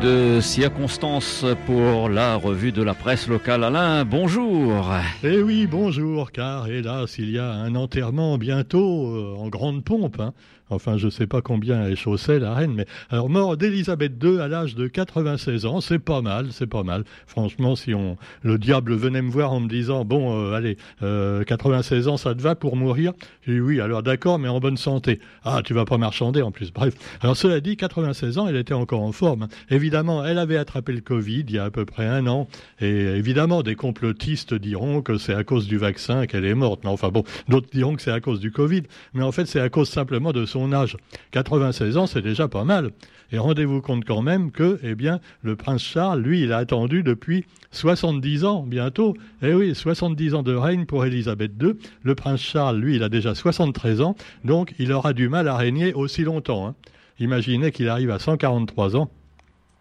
[0.00, 3.64] de circonstance pour la revue de la presse locale.
[3.64, 4.94] Alain, bonjour.
[5.22, 10.18] Eh oui, bonjour, car hélas, il y a un enterrement bientôt euh, en grande pompe.
[10.18, 10.32] Hein.
[10.70, 14.40] Enfin, je ne sais pas combien est chaussée la reine, mais alors mort d'Élisabeth II
[14.40, 17.04] à l'âge de 96 ans, c'est pas mal, c'est pas mal.
[17.26, 22.06] Franchement, si on le diable venait me voir en me disant bon, euh, allez, 96
[22.06, 23.12] euh, ans, ça te va pour mourir?
[23.46, 25.20] J'ai dit oui, alors d'accord, mais en bonne santé.
[25.44, 26.72] Ah, tu vas pas marchander en plus.
[26.72, 26.94] Bref.
[27.20, 29.48] Alors cela dit, 96 ans, elle était encore en forme.
[29.70, 32.48] Évidemment, elle avait attrapé le Covid il y a à peu près un an,
[32.80, 36.80] et évidemment, des complotistes diront que c'est à cause du vaccin qu'elle est morte.
[36.84, 38.82] Mais enfin bon, d'autres diront que c'est à cause du Covid,
[39.14, 40.96] mais en fait, c'est à cause simplement de son âge.
[41.32, 42.90] 96 ans, c'est déjà pas mal.
[43.32, 47.02] Et rendez-vous compte quand même que, eh bien, le prince Charles, lui, il a attendu
[47.02, 49.16] depuis 70 ans, bientôt.
[49.42, 51.74] Eh oui, 70 ans de règne pour Élisabeth II.
[52.02, 55.56] Le prince Charles, lui, il a déjà 73 ans, donc il aura du mal à
[55.56, 56.66] régner aussi longtemps.
[56.66, 56.74] Hein.
[57.20, 59.10] Imaginez qu'il arrive à 143 ans.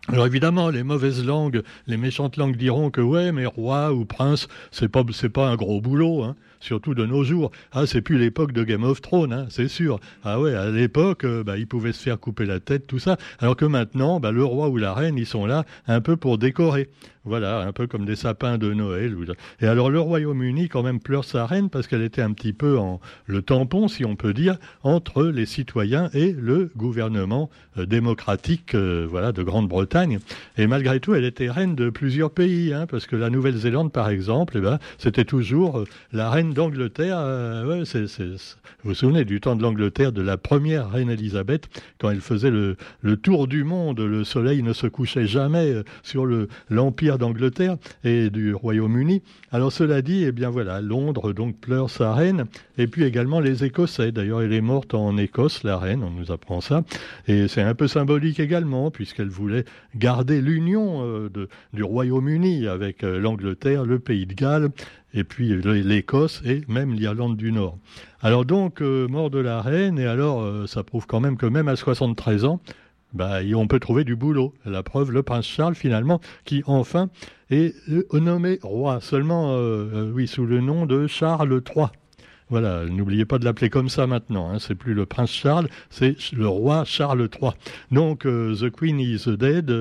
[0.08, 4.48] Alors évidemment, les mauvaises langues, les méchantes langues diront que ouais, mais roi ou prince,
[4.72, 7.52] c'est pas c'est pas un gros boulot, hein, surtout de nos jours.
[7.72, 10.00] Ah, c'est plus l'époque de Game of Thrones, hein, c'est sûr.
[10.24, 13.18] Ah ouais, à l'époque, euh, bah, ils pouvaient se faire couper la tête, tout ça.
[13.38, 16.40] Alors que maintenant, bah, le roi ou la reine, ils sont là un peu pour
[16.40, 16.90] décorer.
[17.30, 19.16] Voilà, un peu comme des sapins de Noël.
[19.62, 22.80] Et alors le Royaume-Uni quand même pleure sa reine parce qu'elle était un petit peu
[22.80, 28.74] en le tampon, si on peut dire, entre les citoyens et le gouvernement euh, démocratique,
[28.74, 30.18] euh, voilà, de Grande-Bretagne.
[30.58, 34.10] Et malgré tout, elle était reine de plusieurs pays, hein, parce que la Nouvelle-Zélande, par
[34.10, 37.20] exemple, eh ben, c'était toujours euh, la reine d'Angleterre.
[37.64, 37.86] Vous
[38.84, 41.70] vous souvenez du temps de l'Angleterre, de la première reine Elisabeth,
[42.00, 46.26] quand elle faisait le, le tour du monde, le soleil ne se couchait jamais sur
[46.72, 49.22] l'empire d'Angleterre et du Royaume-Uni.
[49.52, 52.46] Alors cela dit, eh bien voilà, Londres donc pleure sa reine,
[52.78, 54.12] et puis également les Écossais.
[54.12, 56.84] D'ailleurs, elle est morte en Écosse, la reine, on nous apprend ça,
[57.28, 59.66] et c'est un peu symbolique également, puisqu'elle voulait
[59.96, 61.30] garder l'union euh,
[61.74, 64.70] du Royaume-Uni avec euh, l'Angleterre, le Pays de Galles,
[65.14, 67.78] et puis l'Écosse et même l'Irlande du Nord.
[68.22, 71.68] Alors donc, euh, mort de la reine, et alors ça prouve quand même que même
[71.68, 72.62] à 73 ans,
[73.14, 74.54] bah, on peut trouver du boulot.
[74.66, 77.10] La preuve, le prince Charles, finalement, qui enfin
[77.50, 81.88] est euh, nommé roi, seulement, euh, euh, oui, sous le nom de Charles III.
[82.52, 84.50] Voilà, n'oubliez pas de l'appeler comme ça maintenant.
[84.50, 84.58] Hein.
[84.58, 87.52] C'est plus le prince Charles, c'est le roi Charles III.
[87.92, 89.72] Donc, the Queen is dead,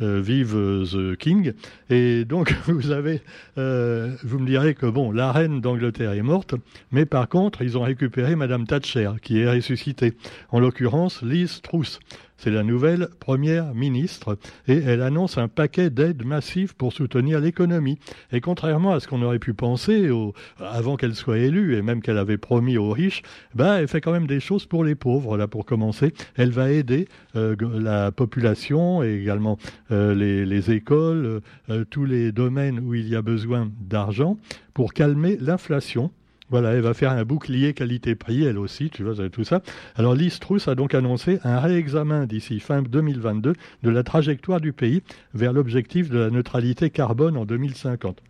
[0.00, 1.52] vive the King.
[1.90, 6.56] Et donc, vous vous me direz que bon, la reine d'Angleterre est morte,
[6.90, 10.14] mais par contre, ils ont récupéré Madame Thatcher, qui est ressuscitée.
[10.50, 12.00] En l'occurrence, Liz Truss.
[12.38, 14.38] C'est la nouvelle première ministre
[14.68, 17.98] et elle annonce un paquet d'aides massives pour soutenir l'économie.
[18.32, 20.08] Et contrairement à ce qu'on aurait pu penser
[20.58, 23.22] avant qu'elle soit élue et même qu'elle avait promis aux riches,
[23.54, 25.36] bah, elle fait quand même des choses pour les pauvres.
[25.36, 29.58] Là, pour commencer, elle va aider euh, la population et également
[29.90, 34.38] euh, les, écoles, euh, tous les domaines où il y a besoin d'argent
[34.74, 36.12] pour calmer l'inflation.
[36.50, 39.60] Voilà, elle va faire un bouclier qualité-prix, elle aussi, tu vois, tout ça.
[39.96, 44.72] Alors, Liz Truss a donc annoncé un réexamen d'ici fin 2022 de la trajectoire du
[44.72, 45.02] pays
[45.34, 48.22] vers l'objectif de la neutralité carbone en 2050.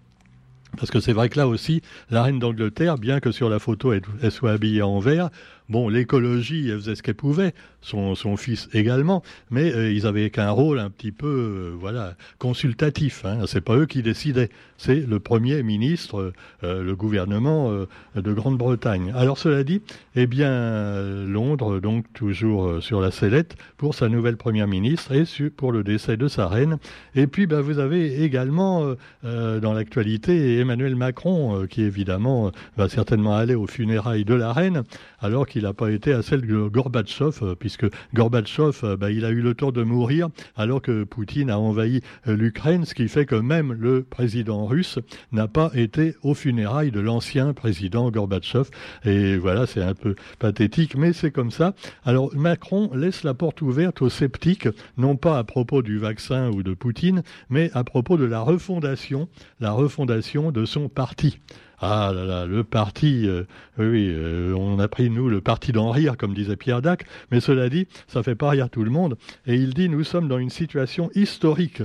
[0.77, 1.81] Parce que c'est vrai que là aussi,
[2.11, 5.31] la reine d'Angleterre, bien que sur la photo elle, soit habillée en vert,
[5.69, 10.51] bon, l'écologie, elle faisait ce qu'elle pouvait, son, fils également, mais euh, ils avaient qu'un
[10.51, 13.25] rôle un petit peu, euh, voilà, consultatif.
[13.25, 13.45] Hein.
[13.47, 16.33] C'est pas eux qui décidaient, c'est le premier ministre,
[16.65, 17.71] euh, le gouvernement
[18.15, 19.13] de Grande-Bretagne.
[19.15, 19.81] Alors cela dit,
[20.15, 25.73] eh bien, Londres, donc toujours sur la sellette pour sa nouvelle première ministre et pour
[25.73, 26.79] le décès de sa reine.
[27.15, 33.55] Et puis, ben, vous avez également dans l'actualité Emmanuel Macron, qui évidemment va certainement aller
[33.55, 34.85] aux funérailles de la reine,
[35.21, 39.41] alors n'a pas été à celle de Gorbatchev puisque Gorbatchev, euh, bah, il a eu
[39.41, 43.35] le temps de mourir alors que Poutine a envahi euh, l'Ukraine, ce qui fait que
[43.35, 44.99] même le président russe
[45.33, 48.71] n'a pas été aux funérailles de l'ancien président Gorbatchev.
[49.05, 51.75] Et voilà, c'est un peu pathétique, mais c'est comme ça.
[52.05, 56.63] Alors Macron laisse la porte ouverte aux sceptiques, non pas à propos du vaccin ou
[56.63, 59.29] de Poutine, mais à propos de la refondation,
[59.61, 61.39] la refondation de son parti.
[61.81, 63.45] Ah là là, le parti, euh,
[63.79, 67.39] oui, euh, on a pris, nous, le parti d'en rire, comme disait Pierre Dac, mais
[67.41, 69.17] cela dit, ça fait pas rire tout le monde.
[69.47, 71.83] Et il dit, nous sommes dans une situation historique.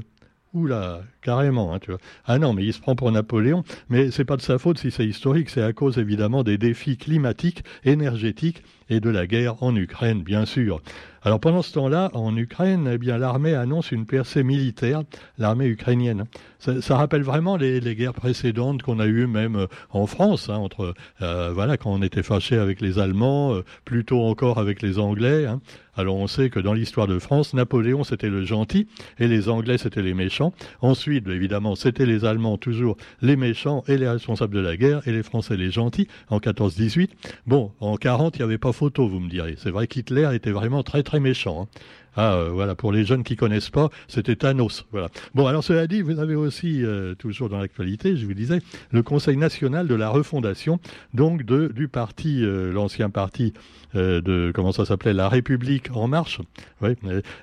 [0.54, 2.00] Oula, carrément, hein, tu vois.
[2.26, 4.92] Ah non, mais il se prend pour Napoléon, mais c'est pas de sa faute si
[4.92, 9.76] c'est historique, c'est à cause évidemment des défis climatiques, énergétiques et de la guerre en
[9.76, 10.82] Ukraine, bien sûr.
[11.26, 15.04] Alors pendant ce temps-là, en Ukraine, eh bien l'armée annonce une percée militaire,
[15.38, 16.26] l'armée ukrainienne.
[16.60, 20.94] Ça, rappelle vraiment les, guerres précédentes qu'on a eues même euh, en France, hein, entre
[21.22, 25.46] euh, voilà quand on était fâché avec les Allemands, euh, plutôt encore avec les Anglais.
[25.46, 25.60] Hein.
[25.96, 28.88] Alors on sait que dans l'histoire de France, Napoléon c'était le gentil
[29.20, 30.54] et les Anglais c'était les méchants.
[30.82, 35.12] Ensuite, évidemment, c'était les Allemands toujours les méchants et les responsables de la guerre et
[35.12, 37.10] les Français les gentils en 14-18.
[37.46, 39.56] Bon, en 40, il n'y avait pas photo, vous me direz.
[39.58, 41.64] C'est vrai qu'Hitler était vraiment très très méchant.
[41.64, 41.80] Hein.
[42.16, 44.86] Ah, euh, voilà, pour les jeunes qui connaissent pas, c'était Thanos.
[44.92, 45.10] Voilà.
[45.34, 48.60] Bon, alors cela dit, vous avez aussi, euh, toujours dans l'actualité, je vous disais,
[48.92, 50.80] le Conseil national de la refondation,
[51.14, 53.54] donc de, du parti, euh, l'ancien parti
[53.96, 56.42] de, comment ça s'appelait, La République en marche.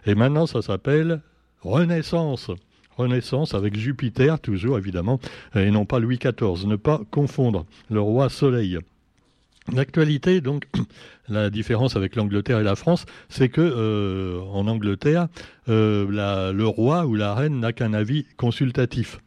[0.04, 1.20] Et, maintenant ça s'appelle
[1.62, 2.50] Renaissance.
[2.96, 5.20] Renaissance avec Jupiter, toujours évidemment,
[5.54, 6.66] et non pas Louis XIV.
[6.66, 8.78] Ne pas confondre le roi Soleil.
[9.72, 10.64] L'actualité, donc,
[11.28, 15.28] la différence avec l'Angleterre et la France, c'est que euh, en Angleterre,
[15.68, 19.20] euh, le roi ou la reine n'a qu'un avis consultatif,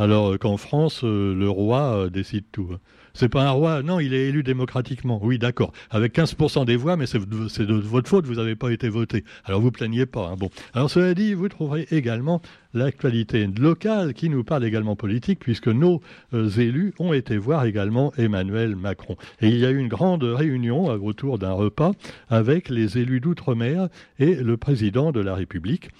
[0.00, 2.70] alors qu'en France, euh, le roi décide tout.
[3.12, 5.20] C'est pas un roi, non, il est élu démocratiquement.
[5.22, 5.72] Oui, d'accord.
[5.90, 9.24] Avec 15% des voix, mais c'est de, votre faute, vous n'avez pas été voté.
[9.44, 10.28] Alors vous plaignez pas.
[10.28, 10.36] Hein.
[10.38, 10.50] Bon.
[10.74, 12.40] Alors cela dit, vous trouverez également
[12.72, 16.00] l'actualité locale qui nous parle également politique, puisque nos
[16.34, 19.16] euh, élus ont été voir également Emmanuel Macron.
[19.40, 21.92] Et il y a eu une grande réunion autour d'un repas
[22.28, 23.88] avec les élus d'outre-mer
[24.18, 25.90] et le président de la République.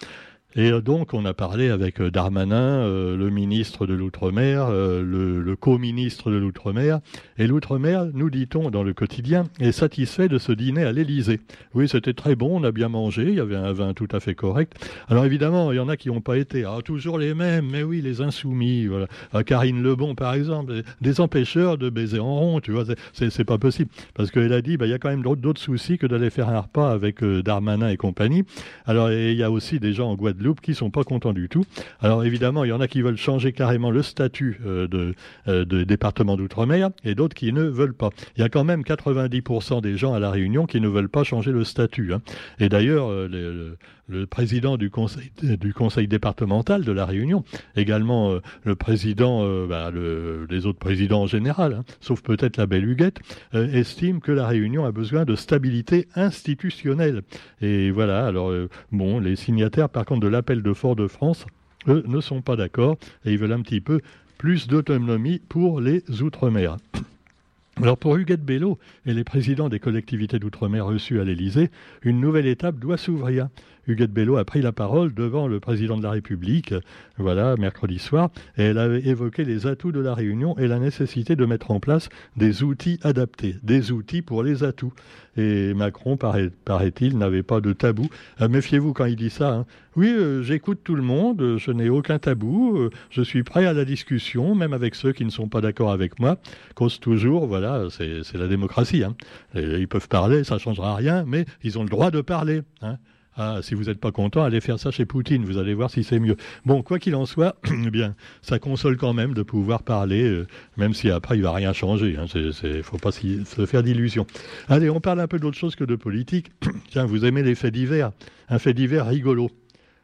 [0.56, 5.54] Et euh, donc, on a parlé avec euh, Darmanin, euh, le ministre de l'Outre-mer, le,
[5.54, 7.00] co-ministre de l'Outre-mer.
[7.38, 11.40] Et l'Outre-mer, nous dit-on dans le quotidien, est satisfait de ce dîner à l'Élysée.
[11.74, 14.20] Oui, c'était très bon, on a bien mangé, il y avait un vin tout à
[14.20, 14.74] fait correct.
[15.08, 16.64] Alors évidemment, il y en a qui n'ont pas été.
[16.64, 18.88] Ah, toujours les mêmes, mais oui, les insoumis.
[19.32, 23.58] Ah, Karine Lebon, par exemple, des empêcheurs de baiser en rond, tu vois, c'est pas
[23.58, 23.90] possible.
[24.14, 26.48] Parce qu'elle a dit, bah, il y a quand même d'autres soucis que d'aller faire
[26.48, 28.44] un repas avec Darmanin et compagnie.
[28.86, 31.48] Alors, il y a aussi des gens en Guadeloupe Guadeloupe qui sont pas contents du
[31.48, 31.64] tout.
[32.00, 35.14] Alors évidemment, il y en a qui veulent changer carrément le statut euh, de,
[35.48, 38.10] euh, département d'outre-mer et d'autres qui ne veulent pas.
[38.36, 41.24] Il y a quand même 90% des gens à la Réunion qui ne veulent pas
[41.24, 42.14] changer le statut.
[42.14, 42.22] Hein.
[42.58, 43.76] Et d'ailleurs, euh,
[44.10, 47.44] le, président du conseil, du conseil départemental de la Réunion,
[47.76, 52.88] également le président, bah, le, les autres présidents en général, hein, sauf peut-être la belle
[52.88, 53.18] Huguette,
[53.52, 57.22] estiment que la Réunion a besoin de stabilité institutionnelle.
[57.60, 58.52] Et voilà, alors
[58.92, 61.46] bon, les signataires par contre de l'appel de Fort-de-France,
[61.88, 64.00] eux, ne sont pas d'accord et ils veulent un petit peu
[64.38, 66.76] plus d'autonomie pour les Outre-mer.
[67.76, 71.70] Alors pour Huguette Bello et les présidents des collectivités d'outre-mer reçus à l'Élysée,
[72.02, 73.48] une nouvelle étape doit s'ouvrir.
[73.86, 76.74] Huguette Bello a pris la parole devant le président de la République,
[77.18, 81.36] voilà, mercredi soir, et elle avait évoqué les atouts de la Réunion et la nécessité
[81.36, 84.92] de mettre en place des outils adaptés, des outils pour les atouts.
[85.36, 88.08] Et Macron, paraît-il, n'avait pas de tabou.
[88.40, 89.54] Euh, méfiez-vous quand il dit ça.
[89.54, 89.66] Hein.
[89.96, 93.72] Oui, euh, j'écoute tout le monde, je n'ai aucun tabou, euh, je suis prêt à
[93.72, 96.38] la discussion, même avec ceux qui ne sont pas d'accord avec moi.
[96.74, 99.04] Cause toujours, voilà, c'est la démocratie.
[99.04, 99.14] Hein.
[99.54, 102.62] ils peuvent parler, ça ne changera rien, mais ils ont le droit de parler.
[102.82, 102.98] Hein.
[103.36, 106.02] Ah, si vous n'êtes pas content, allez faire ça chez Poutine, vous allez voir si
[106.02, 106.36] c'est mieux.
[106.66, 107.56] Bon, quoi qu'il en soit,
[107.86, 110.46] eh bien, ça console quand même de pouvoir parler, euh,
[110.76, 112.10] même si après il va rien changer.
[112.10, 112.26] Il hein.
[112.34, 114.26] ne faut pas se faire d'illusions.
[114.68, 116.50] Allez, on parle un peu d'autre chose que de politique.
[116.90, 118.10] Tiens, vous aimez les faits divers
[118.48, 119.48] Un fait divers rigolo.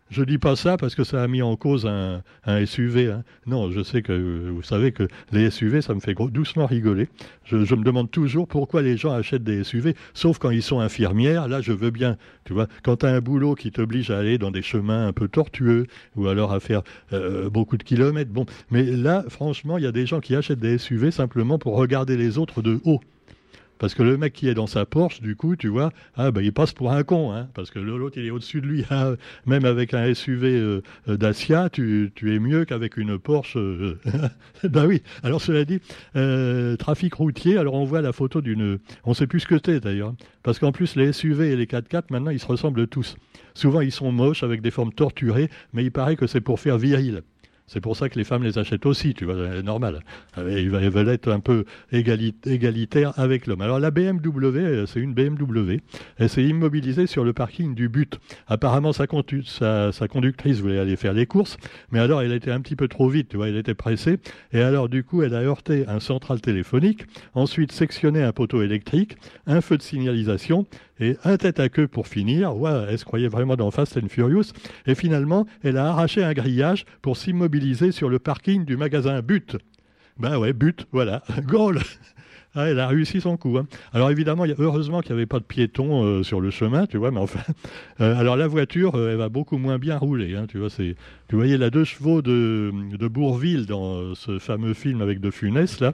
[0.09, 2.23] Je dis pas ça parce que ça a mis en cause un,
[2.65, 3.11] SUV.
[3.11, 3.25] Hein.
[3.47, 7.09] Non, je sais que vous savez que les SUV, ça me fait doucement rigoler.
[7.45, 11.49] Je, me demande toujours pourquoi les gens achètent des SUV, sauf quand ils sont infirmières.
[11.49, 14.39] Là, je veux bien, tu vois, quand tu as un boulot qui t'oblige à aller
[14.39, 16.83] dans des chemins un peu tortueux ou alors à faire
[17.13, 18.31] euh, beaucoup de kilomètres.
[18.31, 21.77] Bon, mais là, franchement, il y a des gens qui achètent des SUV simplement pour
[21.77, 23.01] regarder les autres de haut.
[23.79, 26.43] Parce que le mec qui est dans sa Porsche, du coup, tu vois, ah, bah,
[26.43, 28.85] il passe pour un con, hein, parce que l'autre, il est au-dessus de lui.
[28.91, 29.17] Hein.
[29.47, 33.59] Même avec un SUV euh, euh, Dacia, tu, es mieux qu'avec une Porsche.
[34.65, 35.03] ben oui.
[35.23, 35.81] Alors, cela dit,
[36.79, 38.79] trafic routier, alors on voit la photo d'une...
[39.05, 40.15] On ne sait plus ce que c'est, d'ailleurs.
[40.43, 43.17] Parce qu'en plus, les SUV et les 4x4, maintenant, ils se ressemblent tous.
[43.55, 46.79] Souvent, ils sont moches, avec des formes torturées, mais il paraît que c'est pour faire
[46.79, 47.23] viril.
[47.67, 50.01] C'est pour ça que les femmes les achètent aussi, tu vois, c'est normal.
[50.37, 53.61] Ils veulent être un peu égalitaires avec l'homme.
[53.61, 55.79] Alors la BMW, c'est une BMW.
[56.17, 58.19] Elle s'est immobilisée sur le parking du but.
[58.47, 61.57] Apparemment, sa, conductrice voulait aller faire les courses,
[61.91, 64.19] mais alors elle était un petit peu trop vite, tu vois, elle était pressée.
[64.53, 69.17] Et alors du coup, elle a heurté un central téléphonique, ensuite sectionné un poteau électrique,
[69.47, 70.67] un feu de signalisation,
[71.01, 72.57] et un tête à queue pour finir.
[72.57, 74.53] Ouais, elle se croyait vraiment dans Fast and Furious.
[74.87, 79.57] Et finalement, elle a arraché un grillage pour s'immobiliser sur le parking du magasin But.
[80.19, 81.81] Ben ouais, But, voilà, goal
[82.57, 83.59] Ah, elle a réussi son coup.
[83.59, 83.67] Hein.
[83.93, 87.11] Alors évidemment, heureusement qu'il n'y avait pas de piétons euh, sur le chemin, tu vois,
[87.11, 87.41] mais enfin.
[87.99, 90.35] alors la voiture, elle va beaucoup moins bien rouler.
[90.35, 90.69] Hein, tu vois.
[90.71, 90.97] Tu
[91.37, 95.93] voyais la deux chevaux de, de Bourville dans ce fameux film avec De Funès là,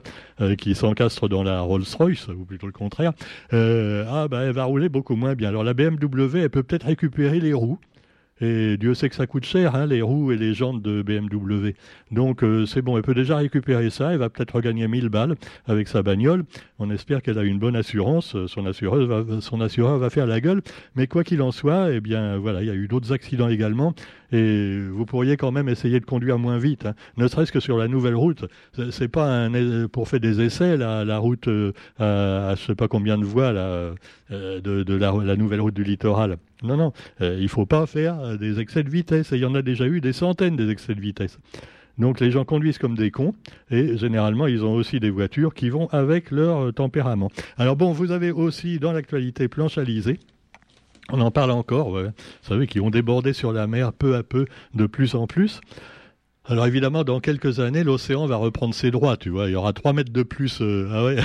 [0.55, 3.11] qui s'encastre dans la Rolls-Royce, ou plutôt le contraire.
[3.51, 5.49] ah bah elle va rouler beaucoup moins bien.
[5.49, 7.79] Alors la BMW, elle peut peut-être récupérer les roues.
[8.43, 11.75] Et Dieu sait que ça coûte cher, hein, les roues et les jantes de BMW.
[12.11, 15.35] Donc euh, c'est bon, elle peut déjà récupérer ça, elle va peut-être regagner 1000 balles
[15.65, 16.43] avec sa bagnole.
[16.77, 18.45] On espère qu'elle a une bonne assurance, va,
[19.39, 20.61] son assureur va faire la gueule.
[20.97, 23.93] Mais quoi qu'il en soit, eh bien voilà, il y a eu d'autres accidents également.
[24.33, 26.95] Et vous pourriez quand même essayer de conduire moins vite, hein.
[27.17, 28.45] ne serait-ce que sur la nouvelle route.
[28.89, 32.87] C'est pas un, pour faire des essais, la, la route euh, à, je sais pas
[32.87, 33.93] combien de voies là,
[34.31, 36.37] euh, de, la, nouvelle route du littoral.
[36.63, 39.31] Non, non, euh, il faut pas faire des excès de vitesse.
[39.33, 41.37] Et il y en a déjà eu des centaines des excès de vitesse.
[41.99, 43.35] Donc les gens conduisent comme des cons
[43.69, 47.29] et généralement ils ont aussi des voitures qui vont avec leur tempérament.
[47.55, 49.77] Alors bon, vous avez aussi dans l'actualité planche
[51.11, 54.45] on en parle encore, vous savez, qui ont débordé sur la mer peu à peu,
[54.73, 55.61] de plus en plus.
[56.45, 59.47] Alors évidemment, dans quelques années, l'océan va reprendre ses droits, tu vois.
[59.47, 60.59] Il y aura 3 mètres de plus.
[60.61, 61.17] Euh, ah ouais.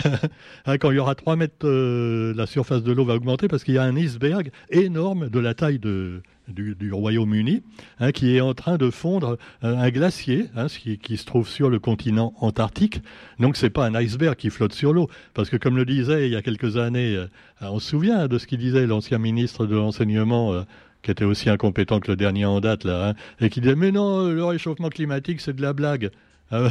[0.64, 3.64] Ah, quand il y aura 3 mètres, euh, la surface de l'eau va augmenter parce
[3.64, 7.62] qu'il y a un iceberg énorme de la taille de, du, Royaume-Uni,
[8.00, 11.70] hein, qui est en train de fondre euh, un glacier, hein, qui, se trouve sur
[11.70, 13.00] le continent antarctique.
[13.38, 16.32] Donc c'est pas un iceberg qui flotte sur l'eau, parce que comme le disait il
[16.32, 17.26] y a quelques années, euh,
[17.60, 20.52] on se souvient de ce qu'il disait l'ancien ministre de l'enseignement.
[20.52, 20.62] Euh,
[21.00, 23.92] qui était aussi incompétent que le dernier en date, là, hein, et qui disait Mais
[23.92, 26.10] non, le réchauffement climatique, c'est de la blague.
[26.50, 26.66] Ah,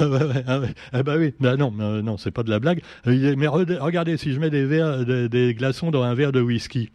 [0.48, 2.82] ah, ah bah oui, bah non, non, c'est pas de la blague.
[3.06, 6.90] Mais regardez, si je mets des, glaçons dans un verre de whisky,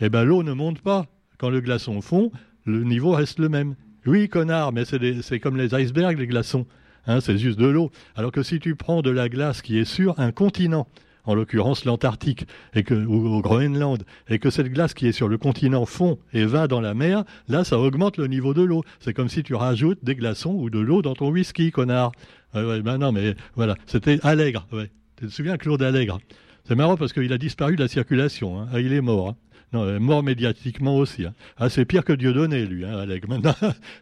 [0.00, 1.06] eh ben l'eau ne monte pas.
[1.42, 2.30] Quand le glaçon fond,
[2.66, 3.74] le niveau reste le même.
[4.06, 6.66] Oui, connard, mais c'est comme les icebergs, les glaçons.
[7.08, 7.90] Hein, c'est juste de l'eau.
[8.14, 10.86] Alors que si tu prends de la glace qui est sur un continent,
[11.24, 12.46] en l'occurrence l'Antarctique
[12.88, 16.68] ou au Groenland, et que cette glace qui est sur le continent fond et va
[16.68, 18.84] dans la mer, là, ça augmente le niveau de l'eau.
[19.00, 22.12] C'est comme si tu rajoutes des glaçons ou de l'eau dans ton whisky, connard.
[22.54, 24.68] ben non, mais voilà, c'était Allègre.
[25.16, 26.20] Tu te souviens, Claude Allègre?
[26.68, 28.60] C'est marrant parce qu'il a disparu de la circulation.
[28.60, 28.68] Hein.
[28.78, 29.30] il est mort.
[29.30, 29.36] Hein.
[29.72, 31.24] Non, euh, mort médiatiquement aussi.
[31.24, 31.34] Hein.
[31.56, 33.26] Ah, c'est pire que Dieudonné, lui, hein, Alec.
[33.28, 33.54] Maintenant,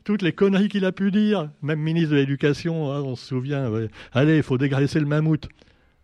[0.05, 3.71] toutes les conneries qu'il a pu dire, même ministre de l'Éducation, hein, on se souvient.
[4.13, 5.49] Allez, il faut dégraisser le mammouth.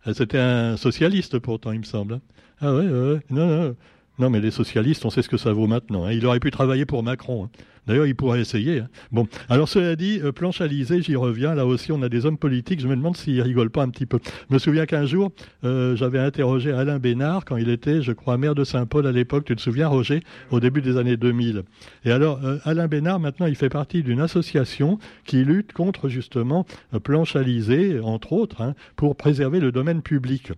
[0.05, 2.15] Ah, c'était un socialiste pourtant, il me semble.
[2.15, 2.21] Hein.
[2.61, 3.75] Ah ouais, ouais, non, non.
[4.19, 6.05] Non, mais les socialistes, on sait ce que ça vaut maintenant.
[6.05, 6.11] Hein.
[6.11, 7.45] Il aurait pu travailler pour Macron.
[7.45, 7.49] Hein.
[7.87, 8.79] D'ailleurs, il pourrait essayer.
[8.79, 8.89] Hein.
[9.11, 11.55] Bon, alors cela dit, euh, planche j'y reviens.
[11.55, 12.81] Là aussi, on a des hommes politiques.
[12.81, 14.19] Je me demande s'ils rigolent pas un petit peu.
[14.49, 15.31] Je me souviens qu'un jour,
[15.63, 19.45] euh, j'avais interrogé Alain Bénard quand il était, je crois, maire de Saint-Paul à l'époque.
[19.45, 20.21] Tu te souviens, Roger,
[20.51, 21.63] au début des années 2000.
[22.03, 26.65] Et alors, euh, Alain Bénard, maintenant, il fait partie d'une association qui lutte contre justement
[27.03, 30.51] planche Alizé, entre autres, pour préserver le domaine public.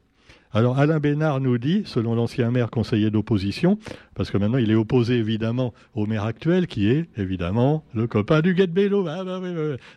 [0.52, 3.78] Alors Alain Bénard nous dit, selon l'ancien maire conseiller d'opposition,
[4.16, 8.42] parce que maintenant il est opposé évidemment au maire actuel, qui est évidemment le copain
[8.42, 9.06] d'Huguette Bello.
[9.08, 9.40] Ah, bah,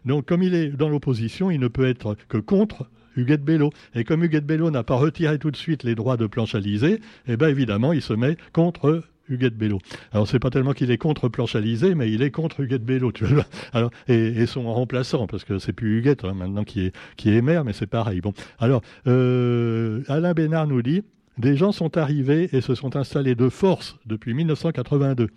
[0.05, 3.71] Donc comme il est dans l'opposition, il ne peut être que contre Huguette Bello.
[3.95, 7.37] Et comme Huguette Bello n'a pas retiré tout de suite les droits de planche eh
[7.37, 9.03] bien évidemment, il se met contre
[9.33, 9.79] Huguette Bello.
[10.13, 13.25] Alors c'est pas tellement qu'il est contre Planche mais il est contre Huguette Bello, tu
[13.25, 13.47] vois.
[13.73, 17.65] Alors et, son remplaçant, parce que c'est plus Huguette hein, maintenant qui est qui maire,
[17.65, 18.21] mais c'est pareil.
[18.21, 21.03] Bon, alors euh, Alain Bénard nous dit
[21.39, 25.29] des gens sont arrivés et se sont installés de force depuis 1982.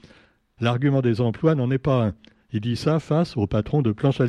[0.60, 2.14] L'argument des emplois n'en est pas un.
[2.52, 4.22] Il dit ça face au patron de Planche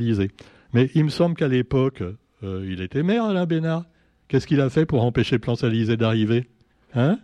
[0.72, 2.02] Mais il me semble qu'à l'époque,
[2.42, 3.84] euh, il était maire, Alain Bénard.
[4.28, 6.48] Qu'est-ce qu'il a fait pour empêcher Planche d'arriver?
[6.94, 7.18] Hein?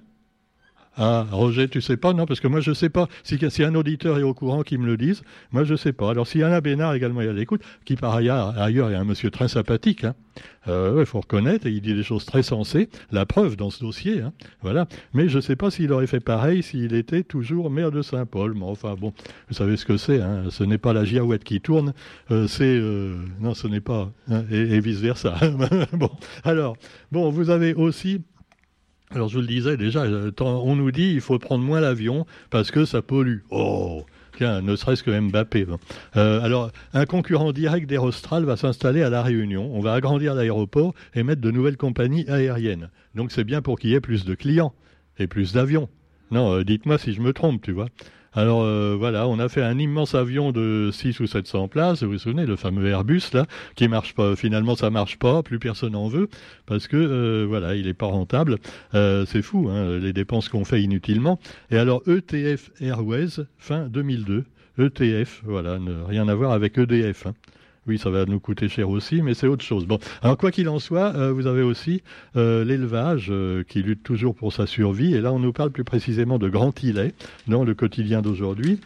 [0.99, 2.13] Ah, Roger, tu sais pas?
[2.13, 3.09] Non, parce que moi je sais pas.
[3.25, 5.23] Si, un auditeur est au courant, qu'il me le dise.
[5.51, 6.11] Moi je sais pas.
[6.11, 9.31] Alors si Alain Bénard également est à l'écoute, qui par ailleurs, ailleurs est un monsieur
[9.31, 10.15] très sympathique, hein,
[10.69, 12.91] euh, il faut reconnaître, et il dit des choses très sensées.
[13.11, 14.87] La preuve dans ce dossier, hein, voilà.
[15.15, 18.53] Mais je sais pas s'il aurait fait pareil s'il était toujours maire de Saint-Paul.
[18.55, 19.15] Mais enfin bon,
[19.49, 20.21] vous savez ce que c'est.
[20.21, 21.95] Hein, ce n'est pas la girouette qui tourne.
[22.31, 24.13] Euh, c'est euh, non, ce n'est pas
[24.51, 25.37] et, et vice versa.
[25.95, 26.11] bon,
[26.45, 26.77] alors
[27.11, 28.21] bon, vous avez aussi
[29.15, 32.27] alors je vous le disais déjà, euh, on nous dit il faut prendre moins l'avion
[32.51, 33.41] parce que ça pollue.
[33.51, 34.05] Oh
[34.37, 35.67] Tiens, ne serait-ce que Mbappé.
[36.17, 39.71] Euh, alors, un concurrent direct d'Aerostral va s'installer à La Réunion.
[39.75, 42.89] On va agrandir l'aéroport et mettre de nouvelles compagnies aériennes.
[43.15, 44.73] Donc c'est bien pour qu'il y ait plus de clients
[45.19, 45.91] et plus d'avions.
[46.31, 47.89] Non, euh, dites-moi si je me trompe, tu vois.
[48.35, 52.13] Alors euh, voilà, on a fait un immense avion de 6 ou 700 places, vous
[52.13, 54.37] vous souvenez, le fameux Airbus là, qui marche pas.
[54.37, 56.29] Finalement, ça marche pas, plus personne en veut,
[56.65, 58.57] parce que euh, voilà, il est pas rentable.
[58.95, 61.39] Euh, c'est fou, hein, les dépenses qu'on fait inutilement.
[61.71, 64.45] Et alors ETF Airways, fin 2002.
[64.79, 67.27] ETF, voilà, rien à voir avec EDF.
[67.27, 67.35] Hein.
[67.89, 69.87] Oui, ça va nous coûter cher aussi, mais c'est autre chose.
[69.87, 72.03] Bon, alors quoi qu'il en soit, euh, vous avez aussi
[72.37, 75.15] euh, l'élevage euh, qui lutte toujours pour sa survie.
[75.15, 77.13] Et là, on nous parle plus précisément de Grand Îlet
[77.49, 78.79] dans le quotidien d'aujourd'hui.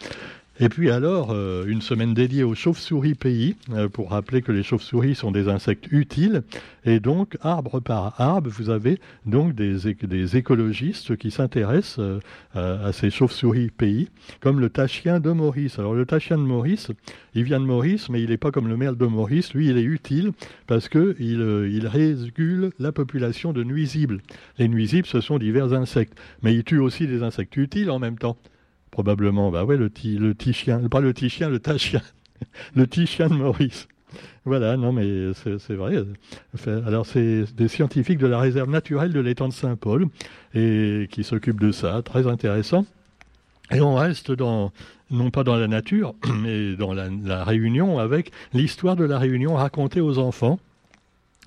[0.58, 4.62] Et puis alors, euh, une semaine dédiée aux chauves-souris pays, euh, pour rappeler que les
[4.62, 6.44] chauves-souris sont des insectes utiles.
[6.86, 13.10] Et donc, arbre par arbre, vous avez donc des, écologistes qui s'intéressent euh, à ces
[13.10, 14.08] chauves-souris pays,
[14.40, 15.78] comme le tachien de Maurice.
[15.78, 16.90] Alors le tachien de Maurice,
[17.34, 19.52] il vient de Maurice, mais il n'est pas comme le merle de Maurice.
[19.52, 20.32] Lui, il est utile
[20.66, 21.12] parce qu'il
[21.70, 24.22] il régule la population de nuisibles.
[24.58, 26.18] Les nuisibles, ce sont divers insectes.
[26.42, 28.38] Mais il tue aussi des insectes utiles en même temps.
[28.96, 32.00] Probablement, bah le petit chien, pas le petit chien, le tachien,
[32.74, 33.88] le petit chien de Maurice.
[34.46, 35.96] Voilà, non mais c'est vrai.
[36.86, 40.06] Alors c'est des scientifiques de la réserve naturelle de l'étang de Saint-Paul
[40.54, 42.86] qui s'occupent de ça, très intéressant.
[43.70, 44.72] Et on reste dans,
[45.10, 50.00] non pas dans la nature, mais dans la Réunion avec l'histoire de la Réunion racontée
[50.00, 50.58] aux enfants.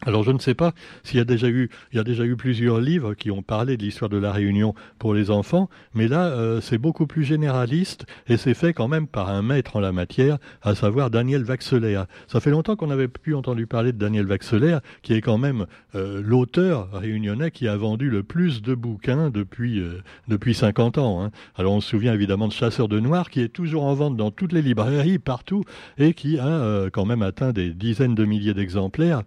[0.06, 3.32] Alors je ne sais pas s'il y a déjà eu, déjà eu plusieurs livres qui
[3.32, 7.06] ont parlé de l'histoire de la Réunion pour les enfants, mais là euh, c'est beaucoup
[7.06, 11.10] plus généraliste et c'est fait quand même par un maître en la matière, à savoir
[11.10, 12.06] Daniel Vaxelaire.
[12.28, 15.66] Ça fait longtemps qu'on n'avait plus entendu parler de Daniel Vaxelaire, qui est quand même
[15.96, 21.26] euh, l'auteur réunionnais qui a vendu le plus de bouquins depuis euh, depuis 50 ans.
[21.26, 21.32] Hein.
[21.56, 24.32] Alors on se souvient évidemment de Chasseur de Noir, qui est toujours en vente dans
[24.32, 25.66] toutes les librairies partout
[25.98, 29.24] et qui a quand même atteint des dizaines de milliers d'exemplaires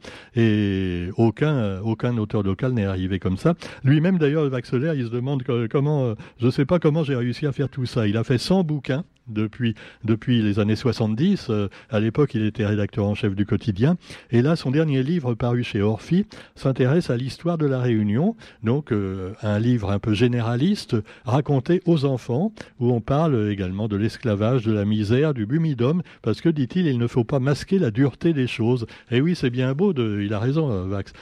[1.17, 3.55] aucun, aucun auteur local n'est arrivé comme ça.
[3.85, 7.47] Lui-même, d'ailleurs, Vaxelaire, il se demande comment, euh, je ne sais pas comment j'ai réussi
[7.47, 8.07] à faire tout ça.
[8.07, 9.75] Il a fait 100 bouquins depuis,
[10.05, 11.49] depuis les années 70.
[11.51, 13.97] Euh, à l'époque, il était rédacteur en chef du quotidien.
[14.31, 18.37] Et là, son dernier livre paru chez Orphy s'intéresse à l'histoire de la Réunion.
[18.63, 23.97] Donc, euh, un livre un peu généraliste raconté aux enfants, où on parle également de
[23.97, 27.91] l'esclavage, de la misère, du bumidum, parce que, dit-il, il ne faut pas masquer la
[27.91, 28.87] dureté des choses.
[29.11, 31.13] Et oui, c'est bien beau de, il a raison, euh, Vax,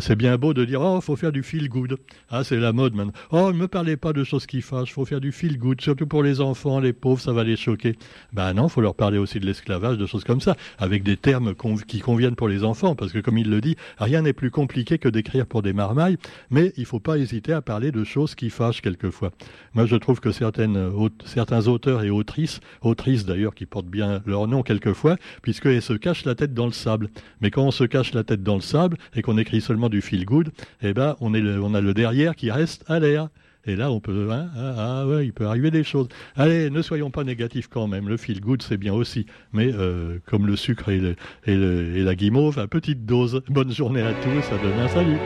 [0.00, 1.96] c'est bien beau de dire, oh, faut faire du feel good.
[2.30, 3.12] Ah, c'est la mode maintenant.
[3.30, 6.06] Oh, ne me parlez pas de choses qui fâchent, faut faire du feel good, surtout
[6.06, 7.96] pour les enfants, les pauvres ça va les choquer.
[8.32, 11.54] Ben non, faut leur parler aussi de l'esclavage, de choses comme ça, avec des termes
[11.86, 14.98] qui conviennent pour les enfants, parce que comme il le dit, rien n'est plus compliqué
[14.98, 16.16] que d'écrire pour des marmailles,
[16.50, 19.32] mais il faut pas hésiter à parler de choses qui fâchent quelquefois.
[19.74, 24.62] Moi, je trouve que certains auteurs et autrices, autrices d'ailleurs qui portent bien leur nom
[24.62, 27.10] quelquefois, puisqu'elles se cachent la tête dans le sable.
[27.40, 30.00] Mais quand on se cache la tête dans le sable et qu'on écrit seulement du
[30.00, 30.50] feel good,
[30.82, 33.28] eh ben, on, est on a le derrière qui reste à l'air.
[33.66, 36.08] Et là, on peut, ah, ah, ouais, il peut arriver des choses.
[36.36, 38.08] Allez, ne soyons pas négatifs quand même.
[38.08, 39.26] Le feel good, c'est bien aussi.
[39.52, 43.42] Mais euh, comme le sucre et, le, et, la guimauve, petite dose.
[43.48, 44.42] Bonne journée à tous.
[44.42, 45.18] Ça donne un salut.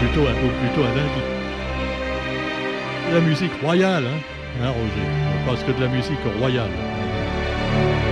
[0.00, 1.20] Plutôt un, plutôt un lundi.
[3.12, 5.46] La musique royale, hein, hein Roger.
[5.46, 6.70] Passe que de la musique royale.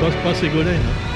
[0.01, 0.75] Passe pas Ségolène.
[0.75, 1.12] Hein.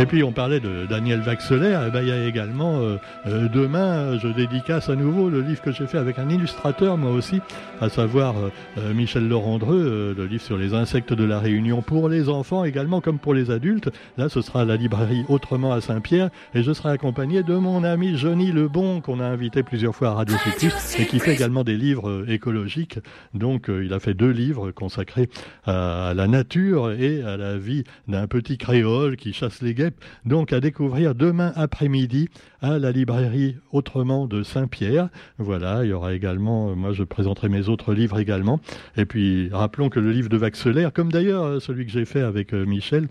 [0.00, 3.48] Et puis on parlait de Daniel Vaxelaire, et ben il y a également euh, euh,
[3.48, 7.40] demain, je dédicace à nouveau le livre que j'ai fait avec un illustrateur moi aussi,
[7.80, 8.36] à savoir
[8.78, 13.00] euh, Michel Laurendreux, le livre sur les insectes de la Réunion pour les enfants également
[13.00, 13.90] comme pour les adultes.
[14.16, 17.82] Là ce sera à la librairie Autrement à Saint-Pierre et je serai accompagné de mon
[17.82, 21.64] ami Johnny Lebon qu'on a invité plusieurs fois à Radio Cycliste et qui fait également
[21.64, 23.00] des livres écologiques.
[23.34, 25.28] Donc il a fait deux livres consacrés
[25.64, 29.87] à la nature et à la vie d'un petit créole qui chasse les guêpes
[30.24, 32.28] donc à découvrir demain après-midi
[32.60, 35.08] à la librairie Autrement de Saint-Pierre.
[35.38, 38.60] Voilà, il y aura également, euh, moi je présenterai mes autres livres également.
[38.96, 42.22] Et puis rappelons que le livre de Vaxelaire, comme d'ailleurs euh, celui que j'ai fait
[42.22, 43.08] avec euh, Michel,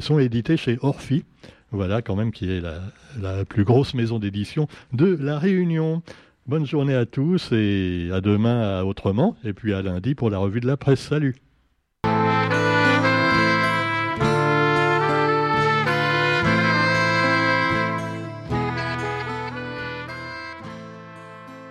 [0.00, 1.24] sont édités chez Orphy.
[1.70, 2.80] Voilà, quand même, qui est la,
[3.20, 6.02] la plus grosse maison d'édition de La Réunion.
[6.46, 10.38] Bonne journée à tous et à demain à Autrement, et puis à lundi pour la
[10.38, 11.00] revue de la presse.
[11.00, 11.36] Salut